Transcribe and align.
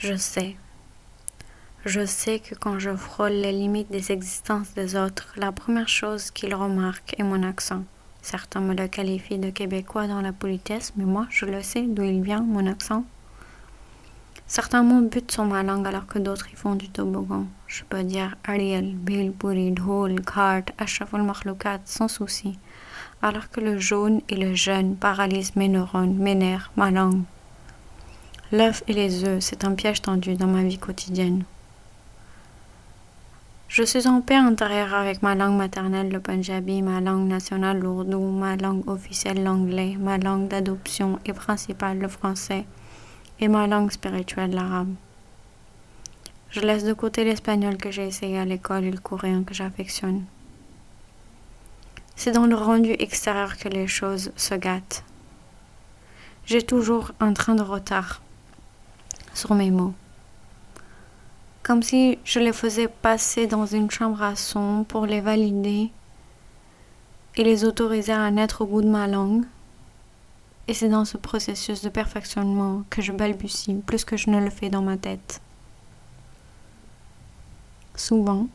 Je 0.00 0.14
sais. 0.14 0.54
Je 1.84 2.06
sais 2.06 2.38
que 2.38 2.54
quand 2.54 2.78
je 2.78 2.94
frôle 2.94 3.32
les 3.32 3.50
limites 3.50 3.90
des 3.90 4.12
existences 4.12 4.72
des 4.74 4.94
autres, 4.94 5.32
la 5.36 5.50
première 5.50 5.88
chose 5.88 6.30
qu'ils 6.30 6.54
remarquent 6.54 7.16
est 7.18 7.24
mon 7.24 7.42
accent. 7.42 7.82
Certains 8.22 8.60
me 8.60 8.74
le 8.74 8.86
qualifient 8.86 9.38
de 9.38 9.50
québécois 9.50 10.06
dans 10.06 10.20
la 10.20 10.32
politesse, 10.32 10.92
mais 10.96 11.04
moi, 11.04 11.26
je 11.30 11.46
le 11.46 11.62
sais 11.62 11.82
d'où 11.82 12.04
il 12.04 12.22
vient, 12.22 12.42
mon 12.42 12.68
accent. 12.68 13.04
Certains 14.46 14.84
mots 14.84 15.00
butent 15.00 15.32
sur 15.32 15.44
ma 15.44 15.64
langue 15.64 15.88
alors 15.88 16.06
que 16.06 16.20
d'autres 16.20 16.48
y 16.52 16.54
font 16.54 16.76
du 16.76 16.88
toboggan. 16.88 17.46
Je 17.66 17.82
peux 17.82 18.04
dire 18.04 18.36
Ariel, 18.44 18.94
Bill, 18.94 19.32
Buri, 19.32 19.72
Dhol, 19.72 20.20
Kart, 20.20 20.70
Ashraful 20.78 21.22
Makhloukat 21.22 21.80
sans 21.84 22.06
souci, 22.06 22.56
alors 23.20 23.50
que 23.50 23.60
le 23.60 23.80
jaune 23.80 24.20
et 24.28 24.36
le 24.36 24.54
jeune 24.54 24.94
paralysent 24.94 25.56
mes 25.56 25.68
neurones, 25.68 26.14
mes 26.14 26.36
nerfs, 26.36 26.70
ma 26.76 26.92
langue. 26.92 27.24
L'œuf 28.50 28.82
et 28.88 28.94
les 28.94 29.24
œufs, 29.24 29.40
c'est 29.40 29.64
un 29.64 29.74
piège 29.74 30.00
tendu 30.00 30.34
dans 30.34 30.46
ma 30.46 30.62
vie 30.62 30.78
quotidienne. 30.78 31.44
Je 33.68 33.82
suis 33.82 34.08
en 34.08 34.22
paix 34.22 34.36
intérieure 34.36 34.94
avec 34.94 35.22
ma 35.22 35.34
langue 35.34 35.58
maternelle, 35.58 36.08
le 36.08 36.18
punjabi, 36.18 36.80
ma 36.80 37.02
langue 37.02 37.28
nationale, 37.28 37.78
l'ourdou, 37.78 38.18
ma 38.18 38.56
langue 38.56 38.88
officielle, 38.88 39.44
l'anglais, 39.44 39.96
ma 40.00 40.16
langue 40.16 40.48
d'adoption 40.48 41.18
et 41.26 41.34
principale, 41.34 41.98
le 41.98 42.08
français, 42.08 42.64
et 43.38 43.48
ma 43.48 43.66
langue 43.66 43.90
spirituelle, 43.90 44.54
l'arabe. 44.54 44.94
Je 46.48 46.60
laisse 46.60 46.84
de 46.84 46.94
côté 46.94 47.24
l'espagnol 47.24 47.76
que 47.76 47.90
j'ai 47.90 48.06
essayé 48.06 48.38
à 48.38 48.46
l'école 48.46 48.84
et 48.84 48.90
le 48.90 48.98
coréen 48.98 49.42
que 49.42 49.52
j'affectionne. 49.52 50.24
C'est 52.16 52.32
dans 52.32 52.46
le 52.46 52.56
rendu 52.56 52.92
extérieur 52.92 53.58
que 53.58 53.68
les 53.68 53.86
choses 53.86 54.32
se 54.36 54.54
gâtent. 54.54 55.04
J'ai 56.46 56.62
toujours 56.62 57.12
un 57.20 57.34
train 57.34 57.54
de 57.54 57.62
retard 57.62 58.22
sur 59.38 59.54
mes 59.54 59.70
mots. 59.70 59.94
Comme 61.62 61.82
si 61.82 62.18
je 62.24 62.40
les 62.40 62.52
faisais 62.52 62.88
passer 62.88 63.46
dans 63.46 63.66
une 63.66 63.90
chambre 63.90 64.22
à 64.22 64.34
son 64.34 64.84
pour 64.88 65.06
les 65.06 65.20
valider 65.20 65.90
et 67.36 67.44
les 67.44 67.64
autoriser 67.64 68.12
à 68.12 68.30
naître 68.32 68.62
au 68.62 68.66
bout 68.66 68.82
de 68.82 68.88
ma 68.88 69.06
langue. 69.06 69.44
Et 70.66 70.74
c'est 70.74 70.88
dans 70.88 71.04
ce 71.04 71.16
processus 71.16 71.82
de 71.82 71.88
perfectionnement 71.88 72.82
que 72.90 73.00
je 73.00 73.12
balbutie 73.12 73.74
plus 73.86 74.04
que 74.04 74.16
je 74.16 74.28
ne 74.28 74.40
le 74.40 74.50
fais 74.50 74.70
dans 74.70 74.82
ma 74.82 74.96
tête. 74.96 75.40
Souvent, 77.94 78.48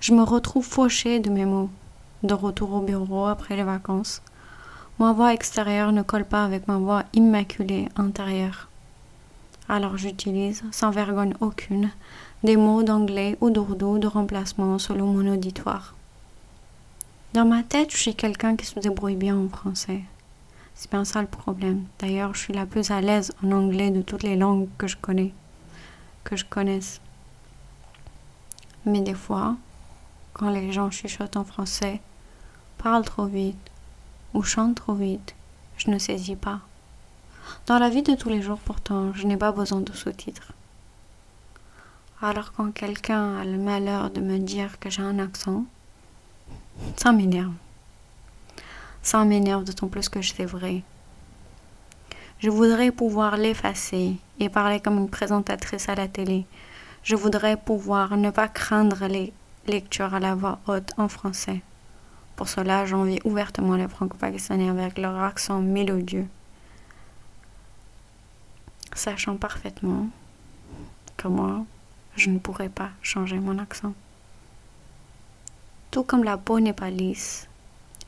je 0.00 0.14
me 0.14 0.22
retrouve 0.22 0.64
fauchée 0.64 1.18
de 1.18 1.28
mes 1.28 1.44
mots, 1.44 1.70
de 2.22 2.34
retour 2.34 2.72
au 2.74 2.80
bureau 2.80 3.26
après 3.26 3.56
les 3.56 3.64
vacances. 3.64 4.22
Ma 4.98 5.12
voix 5.12 5.34
extérieure 5.34 5.92
ne 5.92 6.02
colle 6.02 6.24
pas 6.24 6.44
avec 6.44 6.68
ma 6.68 6.76
voix 6.76 7.04
immaculée 7.14 7.88
intérieure. 7.96 8.68
Alors 9.72 9.96
j'utilise, 9.96 10.62
sans 10.70 10.90
vergogne 10.90 11.32
aucune, 11.40 11.88
des 12.44 12.58
mots 12.58 12.82
d'anglais 12.82 13.38
ou 13.40 13.48
d'ourdou 13.48 13.98
de 13.98 14.06
remplacement 14.06 14.78
selon 14.78 15.06
mon 15.06 15.32
auditoire. 15.32 15.94
Dans 17.32 17.46
ma 17.46 17.62
tête, 17.62 17.90
je 17.90 17.96
suis 17.96 18.14
quelqu'un 18.14 18.54
qui 18.54 18.66
se 18.66 18.78
débrouille 18.80 19.16
bien 19.16 19.34
en 19.34 19.48
français. 19.48 20.02
C'est 20.74 20.90
bien 20.90 21.06
ça 21.06 21.22
le 21.22 21.26
problème. 21.26 21.86
D'ailleurs, 21.98 22.34
je 22.34 22.40
suis 22.40 22.52
la 22.52 22.66
plus 22.66 22.90
à 22.90 23.00
l'aise 23.00 23.32
en 23.42 23.50
anglais 23.50 23.90
de 23.90 24.02
toutes 24.02 24.24
les 24.24 24.36
langues 24.36 24.68
que 24.76 24.86
je 24.86 24.98
connais, 24.98 25.32
que 26.22 26.36
je 26.36 26.44
connaisse. 26.44 27.00
Mais 28.84 29.00
des 29.00 29.14
fois, 29.14 29.56
quand 30.34 30.50
les 30.50 30.70
gens 30.70 30.90
chuchotent 30.90 31.38
en 31.38 31.44
français, 31.44 32.02
parlent 32.76 33.06
trop 33.06 33.24
vite 33.24 33.70
ou 34.34 34.42
chantent 34.42 34.74
trop 34.74 34.92
vite, 34.92 35.34
je 35.78 35.88
ne 35.88 35.98
saisis 35.98 36.36
pas. 36.36 36.60
Dans 37.66 37.78
la 37.78 37.88
vie 37.88 38.02
de 38.02 38.14
tous 38.14 38.28
les 38.28 38.42
jours, 38.42 38.58
pourtant, 38.58 39.12
je 39.14 39.26
n'ai 39.26 39.36
pas 39.36 39.52
besoin 39.52 39.80
de 39.80 39.92
sous-titres. 39.92 40.52
Alors 42.20 42.52
quand 42.52 42.70
quelqu'un 42.72 43.36
a 43.38 43.44
le 43.44 43.58
malheur 43.58 44.10
de 44.10 44.20
me 44.20 44.38
dire 44.38 44.78
que 44.78 44.90
j'ai 44.90 45.02
un 45.02 45.18
accent, 45.18 45.64
ça 46.96 47.12
m'énerve. 47.12 47.52
Ça 49.02 49.24
m'énerve 49.24 49.64
d'autant 49.64 49.88
plus 49.88 50.08
que 50.08 50.22
c'est 50.22 50.44
vrai. 50.44 50.82
Je 52.38 52.50
voudrais 52.50 52.92
pouvoir 52.92 53.36
l'effacer 53.36 54.16
et 54.38 54.48
parler 54.48 54.80
comme 54.80 54.98
une 54.98 55.10
présentatrice 55.10 55.88
à 55.88 55.94
la 55.94 56.08
télé. 56.08 56.46
Je 57.02 57.16
voudrais 57.16 57.56
pouvoir 57.56 58.16
ne 58.16 58.30
pas 58.30 58.48
craindre 58.48 59.06
les 59.06 59.32
lectures 59.66 60.14
à 60.14 60.20
la 60.20 60.34
voix 60.36 60.60
haute 60.68 60.92
en 60.98 61.08
français. 61.08 61.62
Pour 62.36 62.48
cela, 62.48 62.86
j'envie 62.86 63.18
ouvertement 63.24 63.76
les 63.76 63.88
franco-pakistanais 63.88 64.68
avec 64.68 64.98
leur 64.98 65.18
accent 65.18 65.60
mélodieux 65.60 66.26
sachant 69.02 69.36
parfaitement 69.36 70.06
que 71.16 71.26
moi, 71.26 71.64
je 72.14 72.30
ne 72.30 72.38
pourrais 72.38 72.68
pas 72.68 72.90
changer 73.02 73.40
mon 73.40 73.58
accent. 73.58 73.94
Tout 75.90 76.04
comme 76.04 76.22
la 76.22 76.38
peau 76.38 76.60
n'est 76.60 76.72
pas 76.72 76.90
lisse 76.90 77.48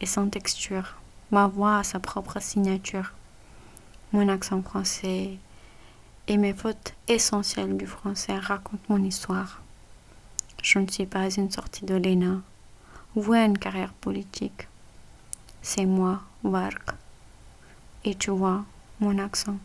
et 0.00 0.06
sans 0.06 0.28
texture, 0.28 0.94
ma 1.32 1.48
voix 1.48 1.78
a 1.78 1.82
sa 1.82 1.98
propre 1.98 2.40
signature. 2.40 3.12
Mon 4.12 4.28
accent 4.28 4.62
français 4.62 5.36
et 6.28 6.36
mes 6.36 6.54
fautes 6.54 6.94
essentielles 7.08 7.76
du 7.76 7.88
français 7.88 8.38
racontent 8.38 8.88
mon 8.88 9.02
histoire. 9.02 9.62
Je 10.62 10.78
ne 10.78 10.86
suis 10.86 11.06
pas 11.06 11.28
une 11.28 11.50
sortie 11.50 11.84
de 11.84 11.96
l'ENA 11.96 12.40
ou 13.16 13.34
une 13.34 13.58
carrière 13.58 13.94
politique. 13.94 14.68
C'est 15.60 15.86
moi, 15.86 16.22
Vark. 16.44 16.94
Et 18.04 18.14
tu 18.14 18.30
vois, 18.30 18.64
mon 19.00 19.18
accent. 19.18 19.58